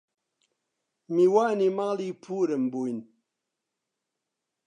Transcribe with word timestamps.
میوانی 1.13 1.69
ماڵی 1.77 2.09
پوورم 2.21 2.63
بووین 2.71 2.99